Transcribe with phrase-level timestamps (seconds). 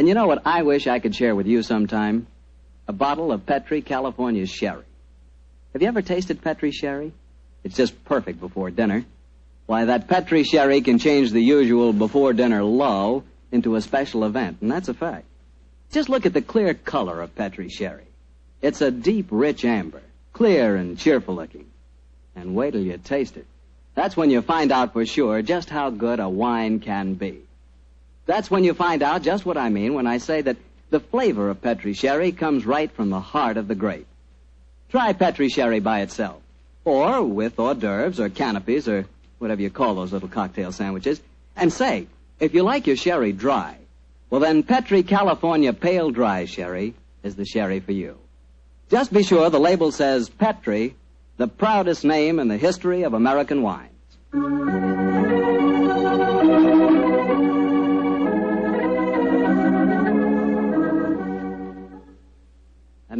[0.00, 2.26] And you know what I wish I could share with you sometime?
[2.88, 4.86] A bottle of Petri California sherry.
[5.74, 7.12] Have you ever tasted Petri sherry?
[7.64, 9.04] It's just perfect before dinner.
[9.66, 14.62] Why, that Petri sherry can change the usual before dinner lull into a special event,
[14.62, 15.26] and that's a fact.
[15.92, 18.06] Just look at the clear color of Petri sherry.
[18.62, 20.00] It's a deep, rich amber,
[20.32, 21.66] clear and cheerful looking.
[22.34, 23.46] And wait till you taste it.
[23.94, 27.42] That's when you find out for sure just how good a wine can be.
[28.26, 30.56] That's when you find out just what I mean when I say that
[30.90, 34.06] the flavor of Petri sherry comes right from the heart of the grape.
[34.90, 36.42] Try Petri sherry by itself,
[36.84, 39.06] or with hors d'oeuvres or canopies or
[39.38, 41.20] whatever you call those little cocktail sandwiches,
[41.56, 42.06] and say,
[42.40, 43.76] if you like your sherry dry,
[44.30, 48.18] well then Petri California Pale Dry Sherry is the sherry for you.
[48.90, 50.94] Just be sure the label says Petri,
[51.36, 54.89] the proudest name in the history of American wines.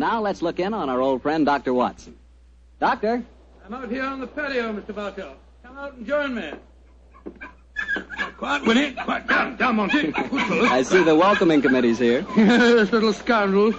[0.00, 1.72] Now let's look in on our old friend, Dr.
[1.72, 2.16] Watson.
[2.80, 3.22] Doctor?
[3.64, 4.94] I'm out here on the patio, Mr.
[4.94, 5.36] Bartell.
[5.62, 6.50] Come out and join me.
[8.38, 8.92] Quiet, Winnie.
[8.92, 10.12] Quiet down, down, Monty.
[10.16, 12.24] I see the welcoming committee's here.
[12.36, 13.74] yes, little scoundrels.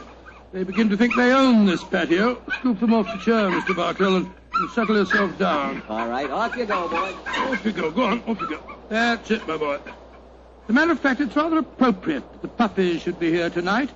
[0.53, 2.39] They begin to think they own this patio.
[2.59, 3.75] Scoop them off the chair, Mr.
[3.75, 5.81] Bartell, and, and settle yourself down.
[5.89, 7.15] All right, off you go, boy.
[7.25, 7.89] Off you go.
[7.89, 8.77] Go on, off you go.
[8.89, 9.79] That's it, my boy.
[9.83, 13.89] As a matter of fact, it's rather appropriate that the puppies should be here tonight.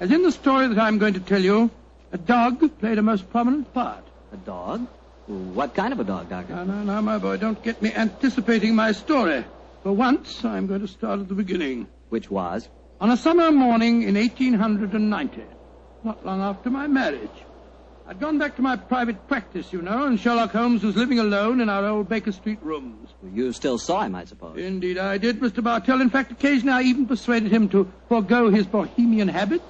[0.00, 1.70] As in the story that I'm going to tell you,
[2.12, 4.04] a dog played a most prominent part.
[4.32, 4.86] A dog?
[5.26, 6.52] What kind of a dog, Doctor?
[6.52, 9.44] Now, now, now, my boy, don't get me anticipating my story.
[9.84, 11.86] For once, I'm going to start at the beginning.
[12.08, 12.68] Which was?
[13.00, 15.42] On a summer morning in 1890,
[16.02, 17.30] not long after my marriage,
[18.06, 21.60] I'd gone back to my private practice, you know, and Sherlock Holmes was living alone
[21.60, 23.08] in our old Baker Street rooms.
[23.32, 24.58] You still saw him, I suppose.
[24.58, 25.62] Indeed, I did, Mr.
[25.62, 26.00] Bartell.
[26.00, 29.64] In fact, occasionally I even persuaded him to forego his bohemian habits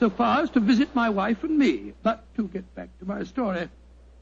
[0.00, 1.92] so far as to visit my wife and me.
[2.02, 3.68] But to get back to my story,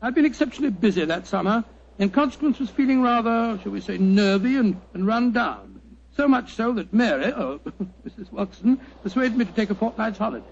[0.01, 1.65] I'd been exceptionally busy that summer.
[1.99, 5.81] In consequence, was feeling rather, shall we say, nervy and, and run down.
[6.17, 7.61] So much so that Mary, oh,
[8.07, 8.33] Mrs.
[8.33, 10.45] Watson, persuaded me to take a fortnight's holiday.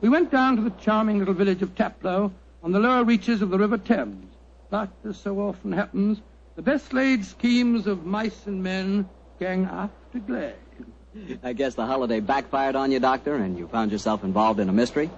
[0.00, 2.30] We went down to the charming little village of Taplow
[2.62, 4.32] on the lower reaches of the River Thames.
[4.70, 6.20] But, as so often happens,
[6.56, 9.08] the best laid schemes of mice and men
[9.38, 10.54] gang after glade.
[11.42, 14.72] I guess the holiday backfired on you, Doctor, and you found yourself involved in a
[14.72, 15.10] mystery?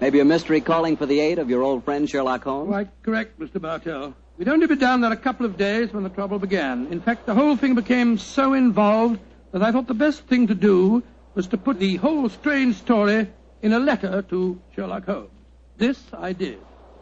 [0.00, 2.68] Maybe a mystery calling for the aid of your old friend Sherlock Holmes?
[2.68, 3.60] Quite correct, Mr.
[3.60, 4.14] Bartell.
[4.36, 6.86] We'd only been down there a couple of days when the trouble began.
[6.92, 9.18] In fact, the whole thing became so involved
[9.52, 11.02] that I thought the best thing to do
[11.34, 13.26] was to put the whole strange story
[13.62, 15.30] in a letter to Sherlock Holmes.
[15.76, 16.58] This I did.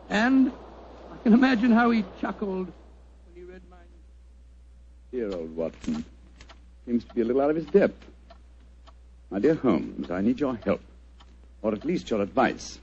[0.09, 0.51] And
[1.13, 3.77] I can imagine how he chuckled when he read my...
[5.11, 6.05] Dear old Watson.
[6.87, 8.03] Seems to be a little out of his depth.
[9.31, 10.81] My dear Holmes, I need your help,
[11.63, 12.79] or at least your advice.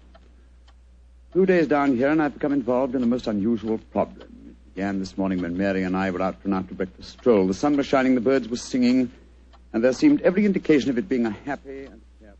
[1.31, 4.27] Two days down here, and I've become involved in a most unusual problem.
[4.49, 7.47] It began this morning when Mary and I were out for an after breakfast stroll.
[7.47, 9.09] The sun was shining, the birds were singing,
[9.71, 12.37] and there seemed every indication of it being a happy and carefree.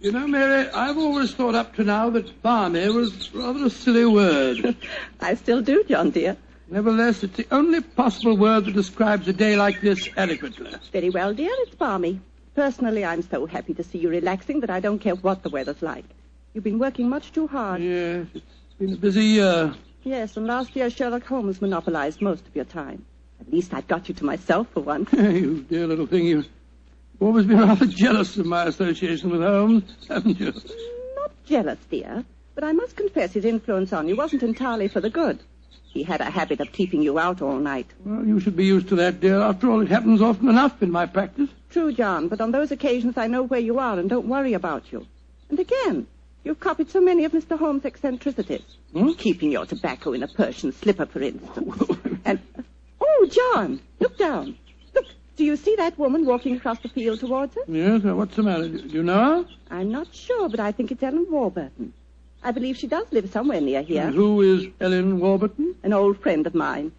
[0.00, 4.04] You know, Mary, I've always thought up to now that balmy was rather a silly
[4.04, 4.76] word.
[5.20, 6.36] I still do, John, dear.
[6.68, 10.72] Nevertheless, it's the only possible word that describes a day like this adequately.
[10.92, 12.20] Very well, dear, it's balmy.
[12.54, 15.82] Personally, I'm so happy to see you relaxing that I don't care what the weather's
[15.82, 16.04] like.
[16.54, 17.82] You've been working much too hard.
[17.82, 18.44] Yes, it's
[18.78, 19.74] been a busy year.
[20.04, 23.04] Yes, and last year Sherlock Holmes monopolized most of your time.
[23.40, 25.12] At least I've got you to myself for once.
[25.12, 26.48] you dear little thing, you've
[27.20, 30.52] always been rather jealous of my association with Holmes, haven't you?
[31.16, 32.24] Not jealous, dear,
[32.54, 35.40] but I must confess his influence on you wasn't entirely for the good.
[35.94, 37.86] He had a habit of keeping you out all night.
[38.04, 39.40] Well, you should be used to that, dear.
[39.40, 41.48] After all, it happens often enough in my practice.
[41.70, 44.92] True, John, but on those occasions I know where you are and don't worry about
[44.92, 45.06] you.
[45.50, 46.06] And again,
[46.42, 47.56] you've copied so many of Mr.
[47.56, 48.62] Holmes' eccentricities.
[48.92, 49.12] Hmm?
[49.12, 51.76] Keeping your tobacco in a Persian slipper, for instance.
[52.24, 52.40] and,
[53.00, 54.56] oh, John, look down.
[54.94, 55.06] Look,
[55.36, 57.64] do you see that woman walking across the field towards us?
[57.68, 58.68] Yes, well, what's the matter?
[58.68, 59.48] Do you know her?
[59.70, 61.92] I'm not sure, but I think it's Ellen Warburton.
[62.44, 64.02] I believe she does live somewhere near here.
[64.02, 65.74] And who is Ellen Warburton?
[65.82, 66.92] An old friend of mine.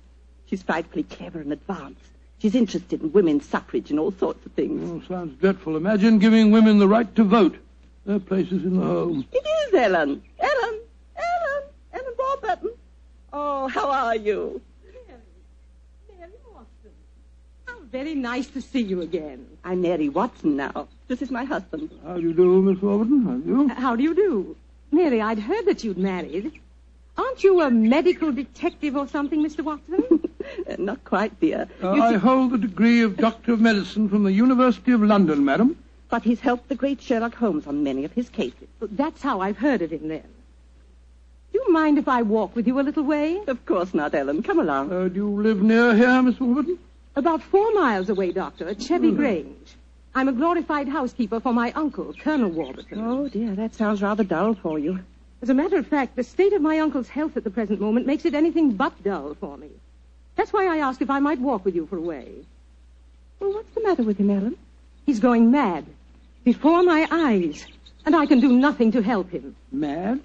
[0.48, 2.02] She's frightfully clever and advanced.
[2.40, 4.82] She's interested in women's suffrage and all sorts of things.
[4.90, 5.78] Oh, sounds dreadful.
[5.78, 7.58] Imagine giving women the right to vote.
[8.06, 9.26] Their place is in the home.
[9.32, 10.24] It is Ellen.
[10.40, 10.80] Ellen.
[11.16, 11.64] Ellen.
[11.94, 12.72] Ellen Warburton.
[13.32, 14.62] Oh, how are you?
[16.10, 16.92] Mary Watson.
[17.66, 19.46] How very nice to see you again.
[19.64, 20.88] I'm Mary Watson now.
[21.08, 21.92] This is my husband.
[22.04, 23.24] How do you do, Miss Warburton?
[23.26, 23.70] How do you?
[23.70, 24.56] Uh, how do you do?
[24.92, 26.52] Mary, I'd heard that you'd married.
[27.18, 29.64] Aren't you a medical detective or something, Mr.
[29.64, 30.04] Watson?
[30.70, 31.68] Uh, Not quite, dear.
[31.84, 35.02] Uh, You I see- hold the degree of Doctor of Medicine from the University of
[35.02, 35.76] London, madam.
[36.10, 38.68] But he's helped the great Sherlock Holmes on many of his cases.
[38.80, 40.22] That's how I've heard of him then.
[41.52, 43.42] Do you mind if I walk with you a little way?
[43.48, 44.44] Of course not, Ellen.
[44.44, 44.94] Come along.
[44.94, 46.78] Uh, do you live near here, Miss Warburton?
[47.16, 49.76] About four miles away, Doctor, at Chevy Grange.
[50.18, 53.02] I'm a glorified housekeeper for my uncle, Colonel Warburton.
[53.02, 55.00] Oh, dear, that sounds rather dull for you.
[55.42, 58.08] As a matter of fact, the state of my uncle's health at the present moment
[58.08, 59.70] makes it anything but dull for me.
[60.38, 62.32] That's why I asked if I might walk with you for a way.
[63.42, 64.56] Well, what's the matter with him, Ellen?
[65.06, 65.86] He's going mad.
[66.46, 67.66] Before my eyes.
[68.06, 69.54] And I can do nothing to help him.
[69.70, 70.22] Mad?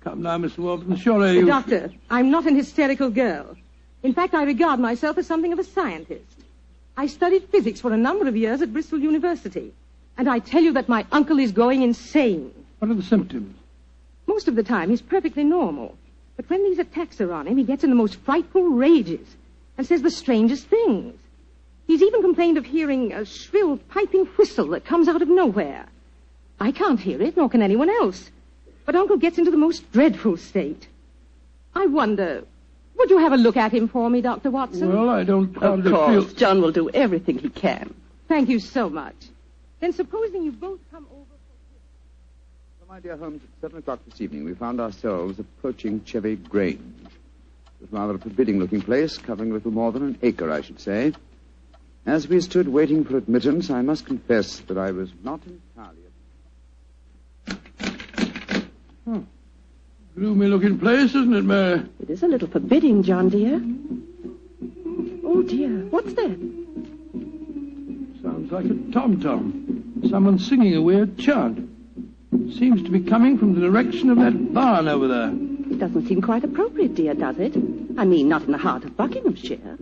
[0.00, 0.58] Come now, Mr.
[0.58, 0.96] Warburton.
[0.96, 1.46] Surely you...
[1.46, 3.56] Doctor, I'm not an hysterical girl.
[4.02, 6.29] In fact, I regard myself as something of a scientist.
[6.96, 9.72] I studied physics for a number of years at Bristol University.
[10.18, 12.52] And I tell you that my uncle is going insane.
[12.78, 13.56] What are the symptoms?
[14.26, 15.96] Most of the time, he's perfectly normal.
[16.36, 19.26] But when these attacks are on him, he gets in the most frightful rages
[19.76, 21.18] and says the strangest things.
[21.86, 25.86] He's even complained of hearing a shrill piping whistle that comes out of nowhere.
[26.60, 28.30] I can't hear it, nor can anyone else.
[28.84, 30.86] But Uncle gets into the most dreadful state.
[31.74, 32.44] I wonder,
[33.00, 34.50] would you have a look at him for me, Dr.
[34.50, 34.88] Watson?
[34.92, 36.26] Well, I don't Of hardly course.
[36.26, 36.34] feel...
[36.36, 37.94] John will do everything he can.
[38.28, 39.14] Thank you so much.
[39.80, 41.24] Then supposing you both come over.
[42.80, 46.78] Well, my dear Holmes, at seven o'clock this evening, we found ourselves approaching Chevy Grange.
[47.06, 47.10] It
[47.80, 51.14] was rather a forbidding-looking place, covering a little more than an acre, I should say.
[52.04, 55.96] As we stood waiting for admittance, I must confess that I was not entirely...
[59.06, 59.20] Hmm.
[60.20, 61.82] Gloomy-looking place, isn't it, Mary?
[61.98, 63.54] It is a little forbidding, John, dear.
[65.24, 65.70] Oh, dear.
[65.88, 66.38] What's that?
[68.22, 70.02] Sounds like a tom-tom.
[70.10, 71.66] Someone singing a weird chant.
[72.58, 75.30] Seems to be coming from the direction of that barn over there.
[75.72, 77.56] It doesn't seem quite appropriate, dear, does it?
[77.96, 79.78] I mean, not in the heart of Buckinghamshire.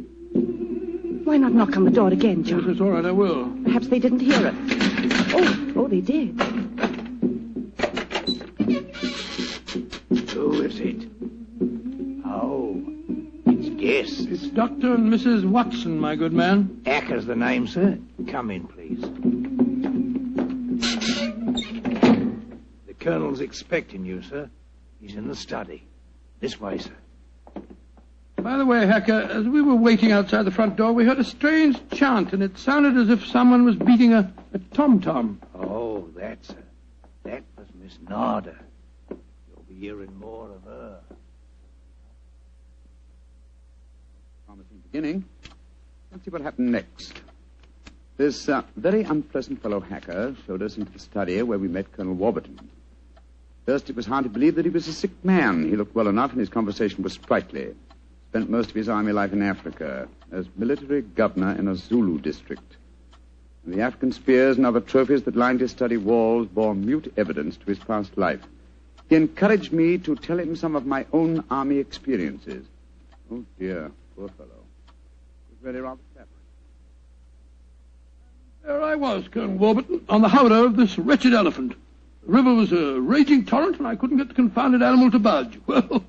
[1.24, 2.70] Why not knock on the door again, Yes, John?
[2.70, 3.52] it's all right, I will.
[3.64, 4.54] Perhaps they didn't hear us.
[5.34, 6.40] Oh, oh, they did.
[14.10, 14.94] It's It's Dr.
[14.94, 15.44] and Mrs.
[15.44, 16.80] Watson, my good man.
[16.86, 17.98] Acker's the name, sir.
[18.28, 19.02] Come in, please.
[22.86, 24.48] The Colonel's expecting you, sir.
[24.98, 25.84] He's in the study.
[26.40, 26.96] This way, sir.
[28.36, 31.24] By the way, Hacker, as we were waiting outside the front door, we heard a
[31.24, 35.38] strange chant, and it sounded as if someone was beating a, a tom-tom.
[35.54, 36.64] Oh, that's her.
[37.24, 38.56] That was Miss Nada.
[39.10, 41.00] You'll be hearing more of her.
[44.90, 45.24] Beginning.
[46.10, 47.20] Let's see what happened next.
[48.16, 52.14] This uh, very unpleasant fellow hacker showed us into the study where we met Colonel
[52.14, 52.58] Warburton.
[53.66, 55.68] First, it was hard to believe that he was a sick man.
[55.68, 57.74] He looked well enough, and his conversation was sprightly.
[58.30, 62.76] spent most of his army life in Africa as military governor in a Zulu district.
[63.64, 67.58] And the African spears and other trophies that lined his study walls bore mute evidence
[67.58, 68.40] to his past life.
[69.10, 72.66] He encouraged me to tell him some of my own army experiences.
[73.30, 74.67] Oh, dear, poor fellow.
[75.62, 76.24] Really rather sad.
[78.64, 81.74] There I was, Colonel Warburton, on the howdah of this wretched elephant.
[82.26, 85.58] The river was a raging torrent, and I couldn't get the confounded animal to budge.
[85.68, 86.02] Well,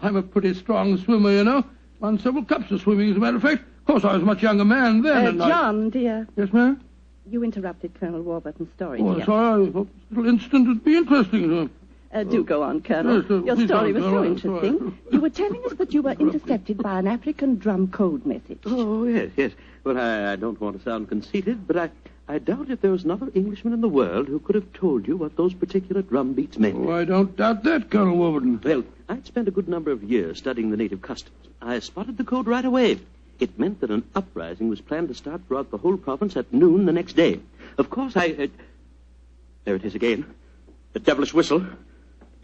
[0.00, 1.62] I'm a pretty strong swimmer, you know.
[2.00, 3.62] Won several cups of swimming, as a matter of fact.
[3.62, 5.26] Of course, I was a much younger man then.
[5.26, 6.80] Uh, and I- John, dear, Yes, ma'am?
[7.30, 9.24] you interrupted Colonel Warburton's story, Oh, dear.
[9.26, 9.66] sorry.
[9.66, 11.70] I thought this little incident would be interesting.
[12.16, 13.22] Uh, do go on, Colonel.
[13.22, 14.98] Yes, uh, Your story was so interesting.
[15.12, 18.60] You were telling us that you were intercepted by an African drum code message.
[18.64, 19.52] Oh, yes, yes.
[19.84, 21.90] Well, I, I don't want to sound conceited, but I,
[22.26, 25.18] I doubt if there was another Englishman in the world who could have told you
[25.18, 26.76] what those particular drum beats meant.
[26.76, 28.62] Oh, I don't doubt that, Colonel Warburton.
[28.64, 31.36] Well, I'd spent a good number of years studying the native customs.
[31.60, 32.98] I spotted the code right away.
[33.40, 36.86] It meant that an uprising was planned to start throughout the whole province at noon
[36.86, 37.40] the next day.
[37.76, 38.28] Of course, I.
[38.30, 38.46] Uh,
[39.64, 40.24] there it is again.
[40.94, 41.66] The devilish whistle.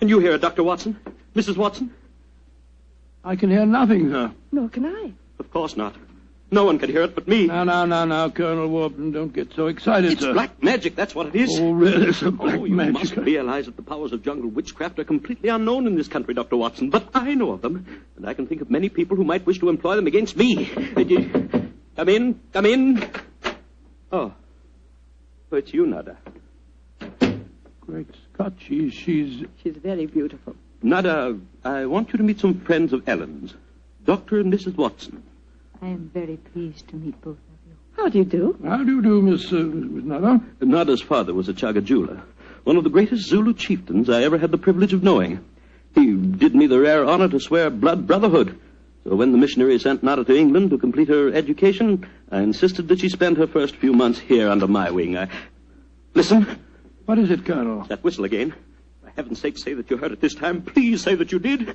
[0.03, 0.65] And you hear it, Dr.
[0.65, 0.99] Watson?
[1.37, 1.57] Mrs.
[1.57, 1.95] Watson?
[3.23, 4.33] I can hear nothing, sir.
[4.51, 5.13] Nor can I.
[5.39, 5.95] Of course not.
[6.51, 7.47] No one can hear it but me.
[7.47, 10.33] Now, now, now, now, Colonel Warburton, don't get so excited, It's sir.
[10.33, 11.57] black magic, that's what it is.
[11.61, 12.95] Oh, really, sir, oh, black oh, you magic.
[12.95, 16.57] must realize that the powers of jungle witchcraft are completely unknown in this country, Dr.
[16.57, 16.91] Watson.
[16.91, 19.61] But I know of them, and I can think of many people who might wish
[19.61, 20.69] to employ them against me.
[20.97, 23.09] You- Come in, come in.
[24.11, 24.33] Oh.
[25.53, 26.17] Oh, it's you, Nada.
[27.87, 29.45] Great Scott, she's, she's...
[29.63, 30.57] She's very beautiful.
[30.83, 33.55] Nada, I want you to meet some friends of Ellen's.
[34.05, 34.41] Dr.
[34.41, 34.77] and Mrs.
[34.77, 35.23] Watson.
[35.81, 37.77] I am very pleased to meet both of you.
[37.97, 38.59] How do you do?
[38.65, 40.41] How do you do, Miss, uh, Miss Nada?
[40.61, 42.23] Nada's father was a Chagajula,
[42.65, 45.45] one of the greatest Zulu chieftains I ever had the privilege of knowing.
[45.95, 48.59] He did me the rare honor to swear blood brotherhood.
[49.05, 53.01] So when the missionary sent Nada to England to complete her education, I insisted that
[53.01, 55.19] she spend her first few months here under my wing.
[55.19, 55.29] I...
[56.15, 56.47] Listen.
[57.07, 57.85] What is it, Colonel?
[57.85, 58.55] That whistle again.
[59.03, 60.63] For heaven's sake, say that you heard it this time.
[60.63, 61.75] Please say that you did.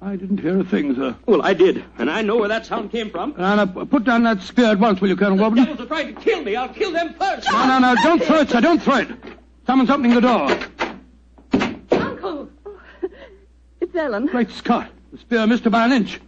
[0.00, 1.16] I didn't hear a thing, sir.
[1.26, 3.34] Well, I did, and I know where that sound came from.
[3.38, 5.64] Now, now, put down that spear at once, will you, Colonel Warburton?
[5.64, 6.56] Devils are trying to kill me.
[6.56, 7.48] I'll kill them first.
[7.50, 9.08] No, no, no, don't throw it, sir, don't throw it.
[9.64, 10.50] Someone's opening the door.
[11.92, 12.50] Uncle!
[12.64, 12.80] Oh,
[13.80, 14.26] it's Ellen.
[14.26, 16.20] Great Scott, the spear missed her by an inch.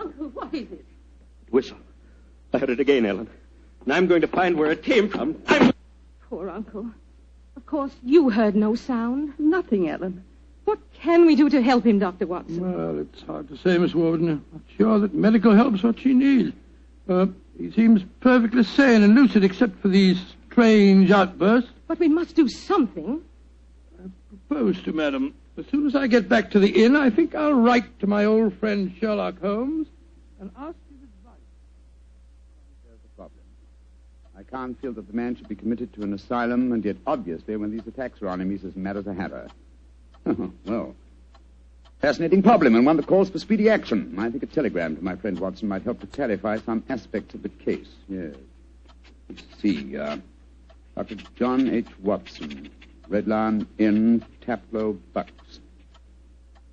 [0.00, 0.84] Uncle, what is it?
[1.50, 1.78] Whistle.
[2.52, 3.28] I heard it again, Ellen.
[3.84, 5.40] And I'm going to find where it came from.
[5.46, 5.72] I'm...
[6.28, 6.90] Poor uncle.
[7.70, 9.34] Of course, you heard no sound.
[9.38, 10.24] Nothing, Ellen.
[10.64, 12.26] What can we do to help him, Dr.
[12.26, 12.58] Watson?
[12.60, 14.28] Well, it's hard to say, Miss Warden.
[14.28, 16.52] I'm not sure that medical help's what she needs.
[17.08, 21.70] Uh, he seems perfectly sane and lucid except for these strange outbursts.
[21.86, 23.20] But we must do something.
[24.02, 24.08] I
[24.48, 25.32] propose to, madam.
[25.56, 28.24] As soon as I get back to the inn, I think I'll write to my
[28.24, 29.86] old friend Sherlock Holmes
[30.40, 31.38] and ask his advice.
[32.84, 33.38] There's the problem.
[34.40, 37.56] I can't feel that the man should be committed to an asylum, and yet obviously
[37.56, 39.48] when these attacks are on him, he's as mad as a hatter.
[40.64, 40.94] well,
[42.00, 44.14] fascinating problem, and one that calls for speedy action.
[44.18, 47.42] I think a telegram to my friend Watson might help to clarify some aspects of
[47.42, 47.88] the case.
[48.08, 48.34] Yes.
[49.28, 49.98] Let's see.
[49.98, 50.16] Uh,
[50.96, 51.16] Dr.
[51.36, 51.88] John H.
[52.02, 52.70] Watson,
[53.08, 55.60] Red Lion Inn, Taplow, Bucks.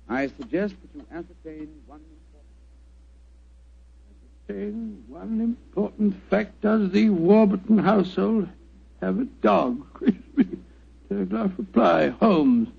[0.08, 2.00] I suggest that you ascertain one
[4.48, 8.48] Saying One important fact does the Warburton household
[9.02, 9.84] have a dog?
[9.94, 10.58] Crispy.
[11.08, 12.08] Telegraph reply.
[12.08, 12.68] Holmes.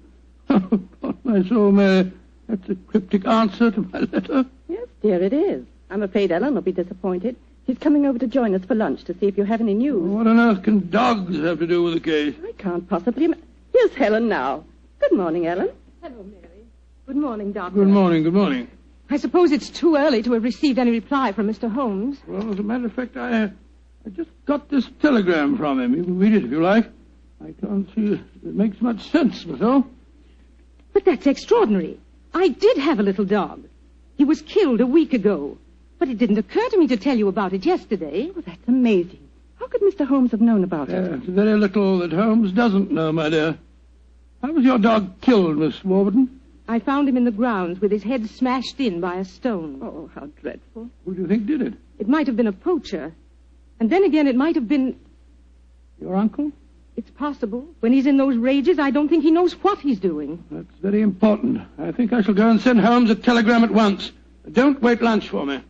[0.51, 0.55] Oh,
[1.03, 2.11] upon my soul, Mary,
[2.47, 4.45] that's a cryptic answer to my letter.
[4.67, 5.63] Yes, dear, it is.
[5.91, 7.35] I'm afraid Ellen will be disappointed.
[7.67, 10.09] He's coming over to join us for lunch to see if you have any news.
[10.09, 12.33] What on earth can dogs have to do with the case?
[12.43, 13.25] I can't possibly.
[13.25, 13.35] Im-
[13.73, 14.63] Here's Helen now.
[14.99, 15.69] Good morning, Ellen.
[16.01, 16.65] Hello, Mary.
[17.05, 17.75] Good morning, Doctor.
[17.77, 18.67] Good morning, good morning.
[19.09, 21.71] I suppose it's too early to have received any reply from Mr.
[21.71, 22.19] Holmes.
[22.27, 23.49] Well, as a matter of fact, I, uh,
[24.05, 25.95] I just got this telegram from him.
[25.95, 26.87] You can read it if you like.
[27.43, 29.85] I can't see it makes much sense, myself.
[30.93, 31.99] But that's extraordinary.
[32.33, 33.63] I did have a little dog.
[34.17, 35.57] He was killed a week ago.
[35.97, 38.31] But it didn't occur to me to tell you about it yesterday.
[38.35, 39.19] Oh, that's amazing.
[39.59, 40.05] How could Mr.
[40.05, 40.91] Holmes have known about it?
[40.91, 43.57] There's very little that Holmes doesn't know, my dear.
[44.41, 46.38] How was your dog killed, Miss Warburton?
[46.69, 49.79] I found him in the grounds with his head smashed in by a stone.
[49.81, 50.87] Oh, how dreadful.
[51.03, 51.73] Who do you think did it?
[51.97, 53.11] It might have been a poacher.
[53.79, 54.95] And then again, it might have been.
[55.99, 56.51] Your uncle?
[56.95, 57.65] It's possible.
[57.79, 60.43] When he's in those rages, I don't think he knows what he's doing.
[60.51, 61.61] That's very important.
[61.79, 64.11] I think I shall go and send Holmes a telegram at once.
[64.51, 65.63] Don't wait lunch for me.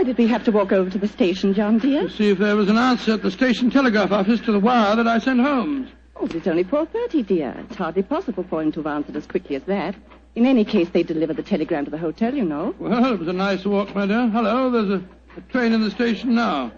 [0.00, 2.04] Why did we have to walk over to the station, John dear?
[2.04, 4.96] To see if there was an answer at the station telegraph office to the wire
[4.96, 5.90] that I sent Holmes.
[6.16, 7.54] Oh, but it's only 4.30, dear.
[7.68, 9.94] It's hardly possible for him to have answered as quickly as that.
[10.36, 12.74] In any case, they delivered the telegram to the hotel, you know.
[12.78, 14.26] Well, it was a nice walk, my dear.
[14.30, 15.04] Hello, there's a,
[15.36, 16.72] a train in the station now.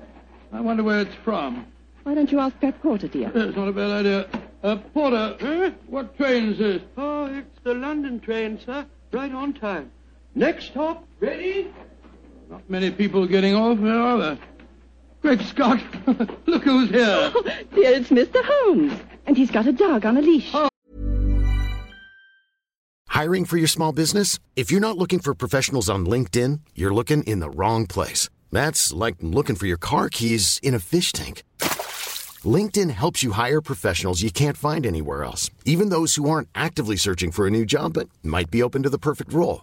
[0.53, 1.65] I wonder where it's from.
[2.03, 3.31] Why don't you ask that porter, dear?
[3.33, 4.29] That's not a bad idea.
[4.65, 5.71] Uh, Porter, eh?
[5.87, 6.83] what train is this?
[6.97, 8.85] Oh, it's the London train, sir.
[9.13, 9.93] Right on time.
[10.35, 11.73] Next stop, Reading?
[12.53, 14.39] Not many people getting off, where are there?
[15.23, 15.81] Great Scott!
[16.47, 17.33] Look who's here.
[17.35, 17.43] Oh,
[17.75, 18.45] dear, it's Mr.
[18.45, 18.93] Holmes.
[19.27, 20.51] And he's got a dog on a leash.
[20.53, 20.69] Oh.
[23.09, 24.39] Hiring for your small business?
[24.55, 28.29] If you're not looking for professionals on LinkedIn, you're looking in the wrong place.
[28.51, 31.45] That's like looking for your car keys in a fish tank.
[32.45, 36.97] LinkedIn helps you hire professionals you can't find anywhere else, even those who aren't actively
[36.97, 39.63] searching for a new job but might be open to the perfect role.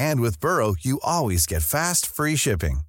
[0.00, 2.80] And with Burrow, you always get fast, free shipping.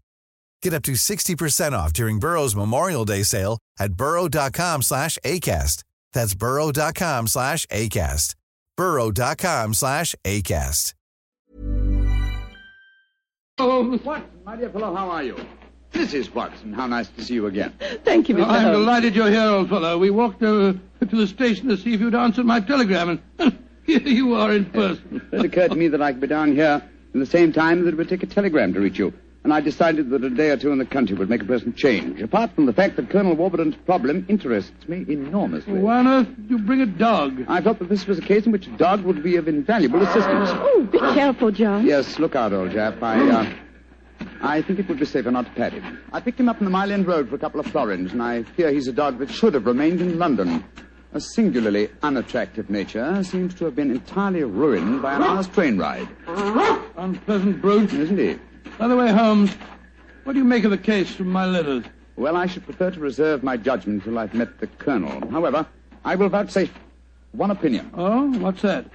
[0.64, 5.84] Get up to 60% off during Burrow's Memorial Day sale at burrow.com slash ACAST.
[6.14, 8.36] That's burrow.com slash ACAST.
[8.78, 10.94] burrow.com slash ACAST.
[13.58, 15.36] Oh, Watson, my dear fellow, how are you?
[15.94, 16.34] Mrs.
[16.34, 17.74] Watson, how nice to see you again.
[18.06, 18.46] Thank you, Mr.
[18.46, 18.78] Oh, I'm Holmes.
[18.78, 19.98] delighted you're here, old fellow.
[19.98, 24.00] We walked over to the station to see if you'd answered my telegram, and here
[24.00, 25.22] you are in person.
[25.34, 26.82] It occurred to me that I could be down here
[27.14, 29.14] at the same time that it would take a telegram to reach you.
[29.44, 31.76] And I decided that a day or two in the country would make a pleasant
[31.76, 32.22] change.
[32.22, 35.80] Apart from the fact that Colonel Warburton's problem interests me enormously.
[35.80, 37.44] Why on earth did you bring a dog?
[37.48, 40.02] I thought that this was a case in which a dog would be of invaluable
[40.04, 40.50] assistance.
[40.54, 41.88] Oh, be careful, John.
[41.88, 43.02] Yes, look out, old chap.
[43.02, 43.54] I, uh,
[44.44, 46.00] I think it would be safer not to pat him.
[46.14, 48.22] I picked him up in the Mile End Road for a couple of florins, and
[48.22, 50.64] I fear he's a dog that should have remained in London.
[51.14, 56.08] A singularly unattractive nature seems to have been entirely ruined by an hour's train ride.
[56.96, 57.94] Unpleasant brute.
[57.94, 58.40] Isn't he?
[58.78, 59.52] By the way, Holmes,
[60.24, 61.84] what do you make of the case from my letters?
[62.16, 65.30] Well, I should prefer to reserve my judgment till I've met the Colonel.
[65.30, 65.66] However,
[66.06, 66.74] I will vouchsafe
[67.34, 67.92] one opinion.
[67.94, 68.86] Oh, what's that?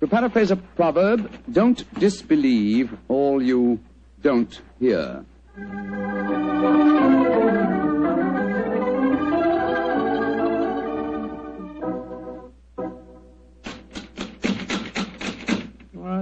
[0.00, 3.80] To paraphrase a proverb, don't disbelieve all you
[4.22, 5.24] don't hear.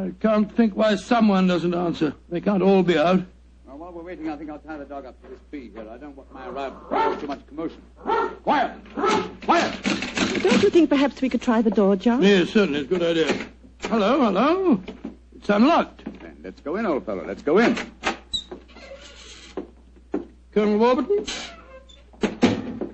[0.09, 2.15] I can't think why someone doesn't answer.
[2.31, 3.21] They can't all be out.
[3.67, 5.87] Well, while we're waiting, I think I'll tie the dog up to this tree here.
[5.87, 7.83] I don't want my arrival to cause too much commotion.
[8.43, 8.73] Quiet!
[9.45, 9.83] Quiet!
[10.43, 12.23] Don't you think perhaps we could try the door, John?
[12.23, 12.81] Yes, certainly.
[12.81, 13.47] It's a good idea.
[13.83, 14.83] Hello, hello.
[15.37, 16.05] It's unlocked.
[16.21, 17.27] Then let's go in, old fellow.
[17.27, 17.77] Let's go in.
[20.53, 21.27] Colonel Warburton?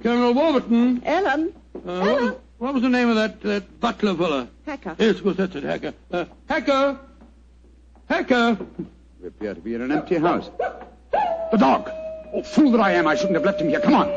[0.03, 1.00] Colonel Warburton?
[1.05, 1.55] Ellen?
[1.77, 4.49] Uh, what, was, what was the name of that, that butler fella?
[4.67, 4.97] Hacker.
[4.99, 5.95] Yes, of course, that's it, Hacker.
[6.11, 6.99] Uh, Hacker!
[8.09, 8.59] Hacker!
[9.21, 10.51] We appear to be in an empty house.
[11.51, 11.90] The dog!
[12.33, 13.07] Oh, fool that I am.
[13.07, 13.81] I shouldn't have left him here.
[13.81, 14.09] Come on.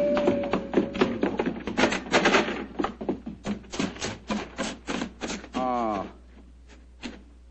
[5.54, 6.06] Ah.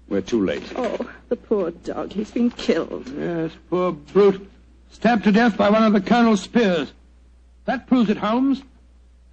[0.08, 0.64] We're too late.
[0.74, 2.12] Oh, the poor dog.
[2.12, 3.08] He's been killed.
[3.16, 4.50] Yes, poor brute.
[4.90, 6.92] Stabbed to death by one of the Colonel's spears.
[7.66, 8.62] That proves it, Holmes.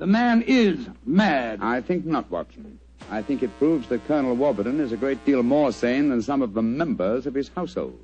[0.04, 1.60] The man is mad.
[1.62, 2.78] I think not, Watson.
[3.10, 6.42] I think it proves that Colonel Warburton is a great deal more sane than some
[6.42, 8.04] of the members of his household.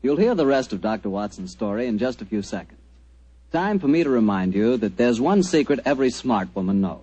[0.00, 1.10] You'll hear the rest of Dr.
[1.10, 2.80] Watson's story in just a few seconds.
[3.52, 7.02] Time for me to remind you that there's one secret every smart woman knows.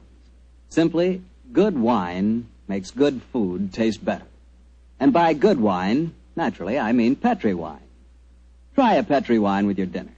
[0.69, 1.21] Simply,
[1.53, 4.25] good wine makes good food taste better.
[4.99, 7.79] And by good wine, naturally, I mean Petri wine.
[8.75, 10.11] Try a Petri wine with your dinner.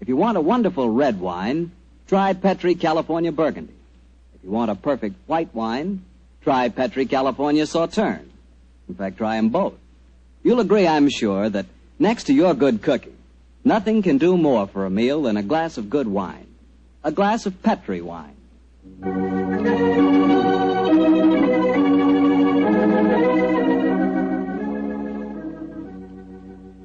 [0.00, 1.72] If you want a wonderful red wine,
[2.06, 3.74] try Petri California Burgundy.
[4.34, 6.04] If you want a perfect white wine,
[6.42, 8.30] try Petri California Sauterne.
[8.88, 9.74] In fact, try them both.
[10.42, 11.66] You'll agree, I'm sure, that
[11.98, 13.16] next to your good cooking,
[13.64, 16.46] nothing can do more for a meal than a glass of good wine.
[17.04, 18.36] A glass of Petri wine.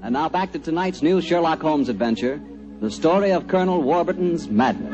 [0.03, 2.41] And now back to tonight's new Sherlock Holmes adventure,
[2.81, 4.91] the story of Colonel Warburton's madness.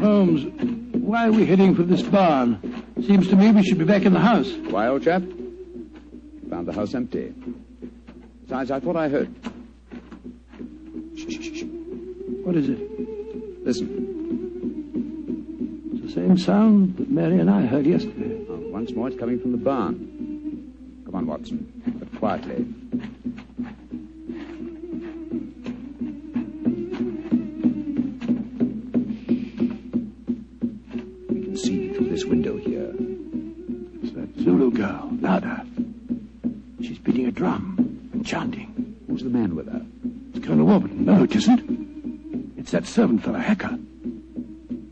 [0.00, 0.46] Holmes,
[0.94, 2.82] why are we heading for this barn?
[3.06, 4.50] Seems to me we should be back in the house.
[4.70, 5.20] Why, old chap?
[6.48, 7.34] Found the house empty.
[8.44, 9.28] Besides, I thought I heard.
[12.42, 13.66] What is it?
[13.66, 14.06] Listen.
[15.92, 18.46] It's the same sound that Mary and I heard yesterday.
[18.48, 20.05] Oh, once more, it's coming from the barn.
[21.26, 21.82] Come on, Watson.
[21.98, 22.64] But quietly.
[31.28, 32.94] We can see through this window here.
[34.02, 35.66] It's that Zulu girl, Nada.
[36.80, 37.74] She's beating a drum
[38.12, 38.94] and chanting.
[39.08, 39.84] Who's the man with her?
[40.32, 41.04] It's Colonel Warburton.
[41.04, 42.54] No, it isn't.
[42.56, 43.76] It's that servant fellow, Hacker.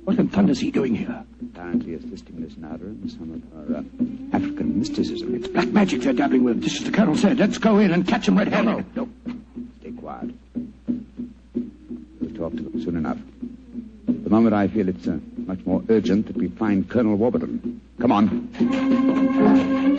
[0.03, 1.25] What in thunder's he doing here?
[1.53, 3.74] Apparently assisting Miss Nada in some of her
[5.55, 7.39] black magic they're dabbling with, just as the Colonel said.
[7.39, 8.95] Let's go in and catch them red-handed.
[8.95, 9.35] No, no.
[9.81, 10.31] Stay quiet.
[12.21, 13.19] We'll talk to them soon enough.
[14.07, 17.81] The moment, I feel it's uh, much more urgent that we find Colonel Warburton.
[18.01, 19.94] Come on.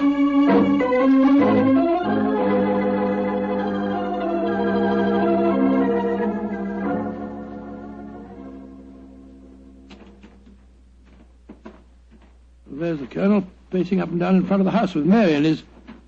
[13.85, 15.61] Pacing up and down in front of the house with Mary and his,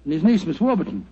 [0.03, 1.05] and his niece, Miss Warburton.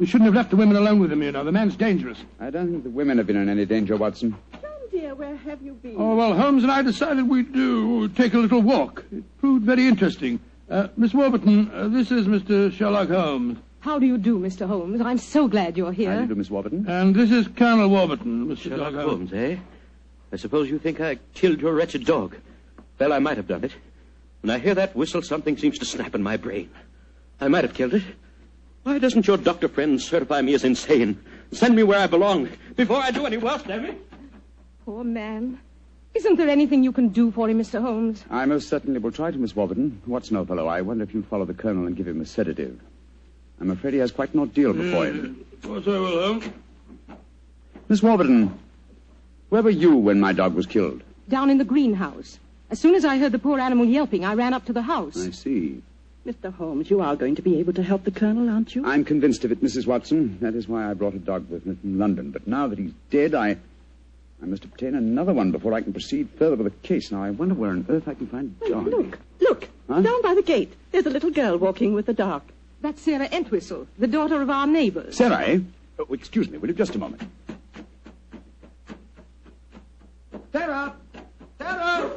[0.00, 1.44] We shouldn't have left the women alone with him, you know.
[1.44, 2.18] The man's dangerous.
[2.40, 4.36] I don't think the women have been in any danger, Watson.
[4.52, 5.94] John, dear, where have you been?
[5.96, 9.04] Oh, well, Holmes and I decided we'd do, take a little walk.
[9.12, 10.40] It proved very interesting.
[10.68, 12.72] Uh, Miss Warburton, uh, this is Mr.
[12.72, 13.58] Sherlock Holmes.
[13.78, 14.66] How do you do, Mr.
[14.66, 15.00] Holmes?
[15.00, 16.10] I'm so glad you're here.
[16.10, 16.84] How do you do, Miss Warburton?
[16.88, 18.70] And this is Colonel Warburton, Mr.
[18.70, 19.56] Sherlock Holmes, eh?
[20.32, 22.34] I suppose you think I killed your wretched dog.
[22.98, 23.72] Well, I might have done it.
[24.40, 26.70] When I hear that whistle, something seems to snap in my brain.
[27.40, 28.02] I might have killed it.
[28.84, 31.18] Why doesn't your doctor friend certify me as insane?
[31.52, 33.98] Send me where I belong before I do any worse, damn it.
[34.84, 35.58] Poor man.
[36.14, 37.80] Isn't there anything you can do for him, Mr.
[37.80, 38.24] Holmes?
[38.30, 40.00] I most certainly will try to, Miss Warburton.
[40.06, 42.80] Watson, old fellow, I wonder if you'd follow the Colonel and give him a sedative.
[43.60, 45.44] I'm afraid he has quite an ordeal before him.
[45.52, 46.44] Mm, of course I will, Holmes.
[47.88, 48.58] Miss Warburton,
[49.48, 51.02] where were you when my dog was killed?
[51.28, 52.38] Down in the greenhouse.
[52.70, 55.16] As soon as I heard the poor animal yelping, I ran up to the house.
[55.16, 55.82] I see.
[56.26, 56.52] Mr.
[56.52, 58.84] Holmes, you are going to be able to help the Colonel, aren't you?
[58.84, 59.86] I'm convinced of it, Mrs.
[59.86, 60.36] Watson.
[60.40, 62.30] That is why I brought a dog with me from London.
[62.30, 63.56] But now that he's dead, I.
[64.40, 67.10] I must obtain another one before I can proceed further with the case.
[67.10, 68.84] Now, I wonder where on earth I can find John.
[68.88, 69.68] look, look.
[69.88, 70.00] Huh?
[70.00, 72.42] Down by the gate, there's a little girl walking with a dog.
[72.80, 75.16] That's Sarah Entwistle, the daughter of our neighbors.
[75.16, 75.58] Sarah, eh?
[75.98, 76.74] Oh, excuse me, will you?
[76.74, 77.22] Just a moment.
[80.52, 80.94] Sarah!
[81.58, 82.10] Sarah!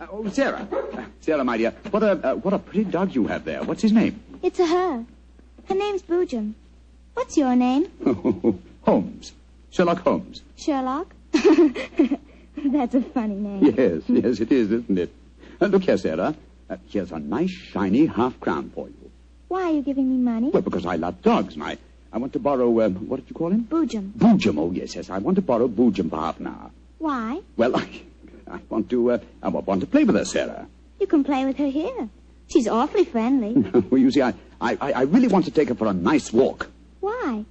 [0.00, 0.66] Uh, oh, Sarah.
[0.72, 3.62] Uh, Sarah, my dear, what a uh, what a pretty dog you have there.
[3.62, 4.18] What's his name?
[4.42, 5.04] It's a her.
[5.68, 6.54] Her name's Boojum.
[7.14, 7.86] What's your name?
[8.82, 9.32] Holmes.
[9.70, 10.42] Sherlock Holmes.
[10.56, 11.14] Sherlock?
[11.32, 13.64] That's a funny name.
[13.64, 15.12] Yes, yes, it is, isn't it?
[15.60, 16.34] Uh, look here, Sarah.
[16.68, 19.10] Uh, here's a nice, shiny half crown for you.
[19.48, 20.50] Why are you giving me money?
[20.50, 21.72] Well, because I love dogs, my.
[21.72, 21.78] I,
[22.12, 23.64] I want to borrow, um, what did you call him?
[23.70, 24.12] Boojum.
[24.12, 24.58] Boojum.
[24.58, 25.10] Oh, yes, yes.
[25.10, 26.70] I want to borrow Boojum for half an hour.
[26.98, 27.40] Why?
[27.56, 28.02] Well, I,
[28.50, 30.66] I want to, uh, I want to play with her, Sarah.
[30.98, 32.08] You can play with her here.
[32.48, 33.54] She's awfully friendly.
[33.90, 36.32] well, you see, I, I, I I really want to take her for a nice
[36.32, 36.68] walk.
[37.00, 37.44] Why?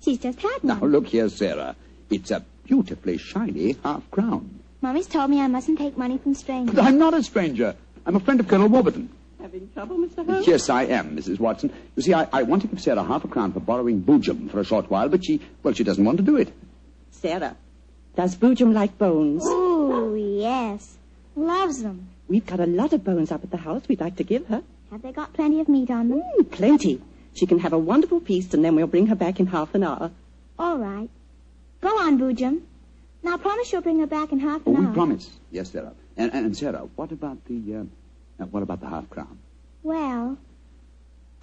[0.00, 1.76] She's just had Now, look here, Sarah.
[2.10, 4.60] It's a beautifully shiny half crown.
[4.80, 6.74] Mummy's told me I mustn't take money from strangers.
[6.74, 7.74] But I'm not a stranger.
[8.06, 9.10] I'm a friend of Colonel Warburton.
[9.40, 10.24] Having trouble, Mr.
[10.26, 10.46] Holmes?
[10.46, 11.38] Yes, I am, Mrs.
[11.38, 11.72] Watson.
[11.96, 14.60] You see, I, I want to give Sarah half a crown for borrowing Boojum for
[14.60, 16.52] a short while, but she, well, she doesn't want to do it.
[17.10, 17.56] Sarah,
[18.16, 19.44] does Boojum like bones?
[20.38, 20.96] Oh, yes.
[21.36, 22.08] Loves them.
[22.28, 24.62] We've got a lot of bones up at the house we'd like to give her.
[24.90, 26.22] Have they got plenty of meat on them?
[26.38, 27.00] Mm, plenty.
[27.34, 29.82] She can have a wonderful feast, and then we'll bring her back in half an
[29.84, 30.10] hour.
[30.58, 31.08] All right.
[31.80, 32.60] Go on, Boojum.
[33.22, 34.94] Now promise you'll bring her back in half Oh, an we hour.
[34.94, 35.30] promise.
[35.50, 35.92] Yes, Sarah.
[36.16, 39.38] And, and, and Sarah, what about the, uh, uh, what about the half crown?
[39.82, 40.38] Well,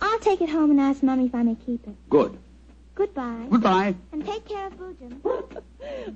[0.01, 1.95] I'll take it home and ask Mummy if I may keep it.
[2.09, 2.37] Good.
[2.95, 3.47] Goodbye.
[3.49, 3.95] Goodbye.
[4.11, 5.21] And take care of Boojum.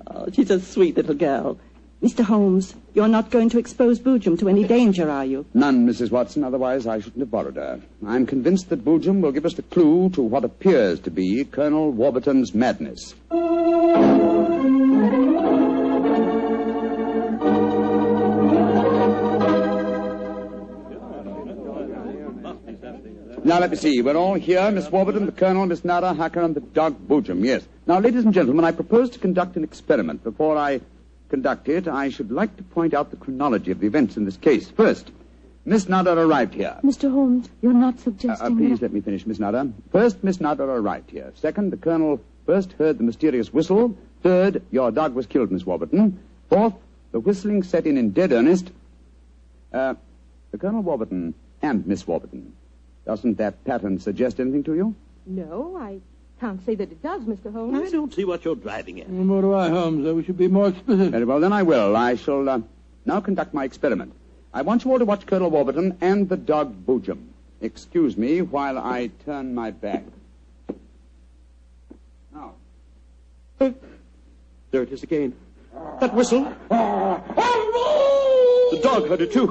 [0.07, 1.59] Oh, she's a sweet little girl.
[2.01, 2.23] Mr.
[2.23, 5.45] Holmes, you're not going to expose Boojum to any danger, are you?
[5.53, 6.11] None, Mrs.
[6.11, 7.81] Watson, otherwise I shouldn't have borrowed her.
[8.07, 11.91] I'm convinced that Boojum will give us the clue to what appears to be Colonel
[11.91, 13.15] Warburton's madness.
[23.43, 24.01] Now, let me see.
[24.01, 24.71] We're all here.
[24.71, 27.43] Miss Warburton, the Colonel, Miss Nada, Hacker, and the dog Boojum.
[27.43, 27.67] Yes.
[27.87, 30.23] Now, ladies and gentlemen, I propose to conduct an experiment.
[30.23, 30.81] Before I
[31.29, 34.37] conduct it, I should like to point out the chronology of the events in this
[34.37, 34.69] case.
[34.69, 35.11] First,
[35.65, 36.77] Miss Nutter arrived here.
[36.83, 37.11] Mr.
[37.11, 38.85] Holmes, you're not Uh, suggesting uh, please that...
[38.85, 39.71] let me finish, Miss Nutter.
[39.91, 41.31] First, Miss Nutter arrived here.
[41.35, 43.95] Second, the Colonel first heard the mysterious whistle.
[44.23, 46.19] Third, your dog was killed, Miss Warburton.
[46.49, 46.73] Fourth,
[47.11, 48.71] The whistling set in in dead earnest.
[49.73, 49.93] Uh,
[50.51, 52.53] the Colonel Warburton and Miss Warburton.
[53.05, 54.95] Doesn't that pattern suggest anything to you?
[55.25, 55.99] No, I
[56.39, 57.51] can't say that it does, Mr.
[57.51, 57.89] Holmes.
[57.89, 59.09] I don't see what you're driving at.
[59.09, 60.07] Nor do I, Holmes.
[60.07, 61.11] I wish you'd be more explicit.
[61.11, 61.97] Very well, then I will.
[61.97, 62.61] I shall uh,
[63.05, 64.13] now conduct my experiment.
[64.53, 67.27] I want you all to watch Colonel Warburton and the dog Boojum.
[67.61, 70.03] Excuse me while I turn my back.
[72.33, 72.53] Now.
[73.59, 73.73] There
[74.71, 75.35] it is again.
[75.99, 76.43] That whistle.
[78.71, 79.47] The dog heard it too.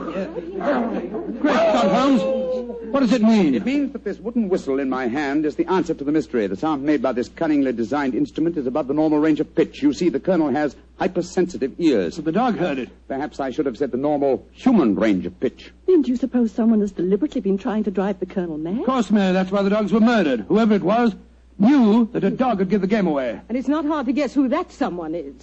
[1.40, 2.47] Great Scott, Holmes.
[2.90, 3.54] What does it mean?
[3.54, 6.46] It means that this wooden whistle in my hand is the answer to the mystery.
[6.46, 9.82] The sound made by this cunningly designed instrument is above the normal range of pitch.
[9.82, 12.16] You see, the colonel has hypersensitive ears.
[12.16, 12.88] So the dog heard it.
[13.06, 15.72] Perhaps I should have said the normal human range of pitch.
[15.86, 18.80] Then do you suppose someone has deliberately been trying to drive the colonel mad?
[18.80, 20.40] Of course, Mary, that's why the dogs were murdered.
[20.48, 21.14] Whoever it was
[21.58, 23.40] knew that a dog would give the game away.
[23.48, 25.34] And it's not hard to guess who that someone is.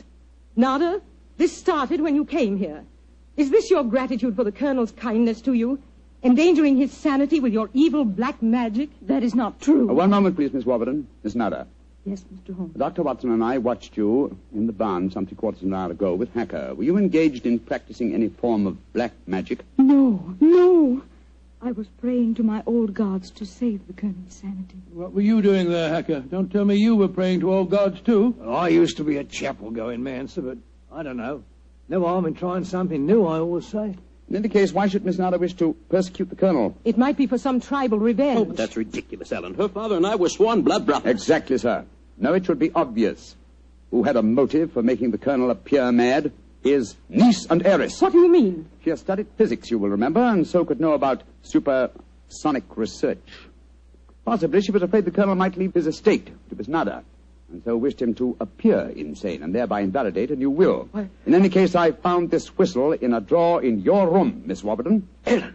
[0.55, 1.01] Nada,
[1.37, 2.85] this started when you came here.
[3.37, 5.79] Is this your gratitude for the Colonel's kindness to you?
[6.25, 8.89] Endangering his sanity with your evil black magic?
[9.03, 9.87] That is not true.
[9.87, 11.05] Uh, one moment, please, Miss Warburton.
[11.21, 11.67] Miss Nada.
[12.03, 12.55] Yes, Mr.
[12.55, 12.75] Holmes.
[12.75, 13.03] Dr.
[13.03, 16.15] Watson and I watched you in the barn some three quarters of an hour ago
[16.15, 16.73] with Hacker.
[16.73, 19.59] Were you engaged in practicing any form of black magic?
[19.77, 21.03] No, no.
[21.61, 24.81] I was praying to my old gods to save the Colonel's sanity.
[24.93, 26.21] What were you doing there, Hacker?
[26.21, 28.35] Don't tell me you were praying to old gods, too.
[28.39, 30.57] Well, I used to be a chapel going man, sir, but
[30.91, 31.43] I don't know.
[31.87, 33.95] No harm in trying something new, I always say.
[34.29, 36.75] In any case, why should Miss Nada wish to persecute the colonel?
[36.83, 38.39] It might be for some tribal revenge.
[38.39, 39.53] Oh, but that's ridiculous, Ellen.
[39.53, 41.11] Her father and I were sworn blood brothers.
[41.11, 41.85] Exactly, sir.
[42.17, 43.35] No, it should be obvious.
[43.91, 46.31] Who had a motive for making the colonel appear mad
[46.63, 48.01] is niece and heiress.
[48.01, 48.67] What do you mean?
[48.83, 53.19] She has studied physics, you will remember, and so could know about supersonic research.
[54.25, 57.03] Possibly she was afraid the colonel might leave his estate to Miss Nada,
[57.51, 60.87] and so wished him to appear insane and thereby invalidate a new will.
[60.91, 64.63] Why- In any case, I found this whistle in a drawer in your room, Miss
[64.63, 65.07] Warburton.
[65.25, 65.53] Ellen,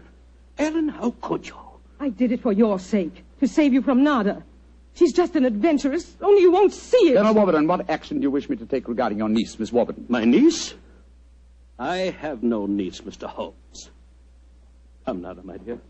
[0.58, 1.54] Ellen, how could you?
[1.98, 4.42] I did it for your sake, to save you from Nada.
[4.94, 7.16] She's just an adventuress, only you won't see it.
[7.16, 10.06] Colonel Warburton, what action do you wish me to take regarding your niece, Miss Warburton?
[10.08, 10.74] My niece?
[11.78, 13.26] I have no niece, Mr.
[13.26, 13.90] Holmes.
[15.06, 15.80] Come, Nada, my dear.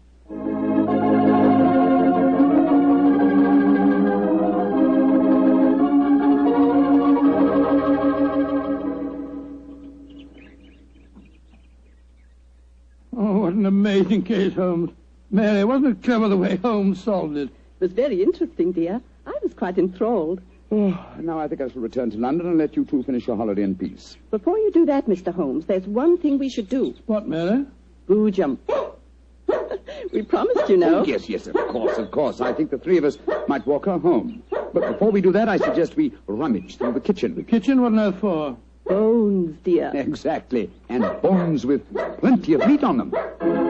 [14.01, 14.91] Amazing case, Holmes.
[15.31, 17.49] Mary, wasn't it clever the way Holmes solved it?
[17.49, 19.01] It was very interesting, dear.
[19.27, 20.41] I was quite enthralled.
[20.73, 23.37] Oh, now I think I shall return to London and let you two finish your
[23.37, 24.17] holiday in peace.
[24.31, 25.35] Before you do that, Mr.
[25.35, 26.95] Holmes, there's one thing we should do.
[27.07, 27.67] What, Mary?
[28.09, 28.59] Boojum.
[30.13, 31.01] we promised, you know.
[31.01, 32.41] Oh, yes, yes, of course, of course.
[32.41, 34.43] I think the three of us might walk her home.
[34.51, 37.35] But before we do that, I suggest we rummage through the kitchen.
[37.35, 37.83] The kitchen?
[37.83, 38.57] What on earth for?
[38.87, 39.91] Bones, dear.
[39.95, 40.71] Exactly.
[40.89, 41.83] And bones with
[42.19, 43.70] plenty of meat on them.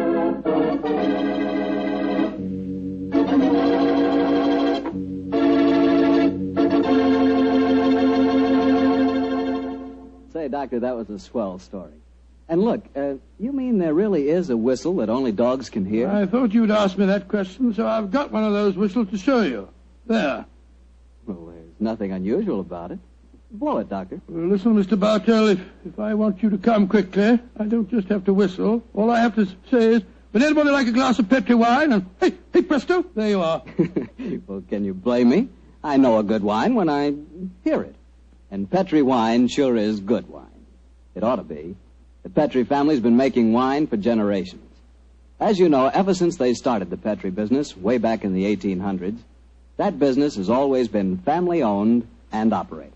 [10.40, 11.92] Say, Doctor, that was a swell story.
[12.48, 16.08] And look, uh, you mean there really is a whistle that only dogs can hear?
[16.08, 19.18] I thought you'd ask me that question, so I've got one of those whistles to
[19.18, 19.68] show you.
[20.06, 20.46] There.
[21.26, 22.98] Well, there's nothing unusual about it.
[23.50, 24.22] Blow it, Doctor.
[24.28, 24.98] Well, listen, Mr.
[24.98, 28.82] Bartell, if, if I want you to come quickly, I don't just have to whistle.
[28.94, 31.92] All I have to say is, would anybody like a glass of Petri wine?
[31.92, 33.62] And hey, hey, presto, there you are.
[34.46, 35.50] well, can you blame me?
[35.84, 37.12] I know a good wine when I
[37.62, 37.94] hear it.
[38.50, 40.46] And Petri wine sure is good wine.
[41.14, 41.76] It ought to be.
[42.22, 44.62] The Petri family's been making wine for generations.
[45.38, 49.18] As you know, ever since they started the Petri business way back in the 1800s,
[49.78, 52.92] that business has always been family owned and operated.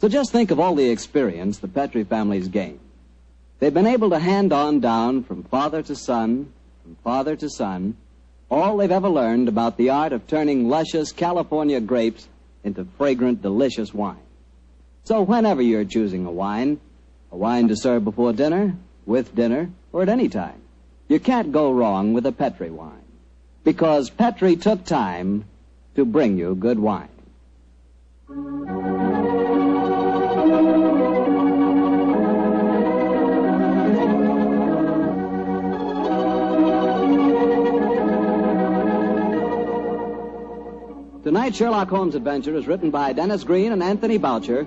[0.00, 2.80] So just think of all the experience the Petri family's gained.
[3.58, 7.96] They've been able to hand on down from father to son, from father to son,
[8.50, 12.28] all they've ever learned about the art of turning luscious California grapes
[12.64, 14.16] into fragrant, delicious wine.
[15.04, 16.80] So whenever you're choosing a wine,
[17.32, 20.60] a wine to serve before dinner, with dinner, or at any time,
[21.08, 23.02] you can't go wrong with a Petri wine.
[23.64, 25.44] Because Petri took time
[25.96, 27.08] to bring you good wine.
[41.24, 44.66] Tonight's Sherlock Holmes adventure is written by Dennis Green and Anthony Boucher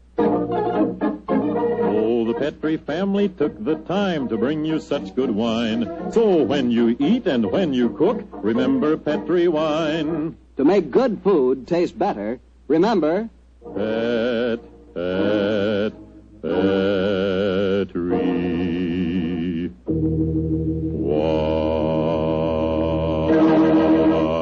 [2.51, 6.11] The Petri family took the time to bring you such good wine.
[6.11, 10.35] So when you eat and when you cook, remember Petri wine.
[10.57, 13.29] To make good food taste better, remember
[13.63, 14.59] Pet,
[14.93, 15.93] pet,
[16.41, 16.91] Petri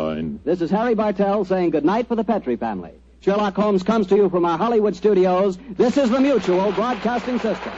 [0.02, 0.40] wine.
[0.44, 2.94] This is Harry Bartell saying goodnight for the Petri family.
[3.22, 5.58] Sherlock Holmes comes to you from our Hollywood studios.
[5.72, 7.74] This is the Mutual Broadcasting System.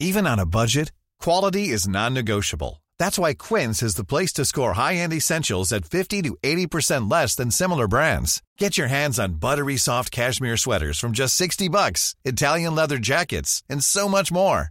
[0.00, 2.82] Even on a budget, quality is non-negotiable.
[2.98, 7.34] That's why Quince is the place to score high-end essentials at 50 to 80% less
[7.34, 8.42] than similar brands.
[8.58, 13.62] Get your hands on buttery soft cashmere sweaters from just 60 bucks, Italian leather jackets,
[13.68, 14.70] and so much more.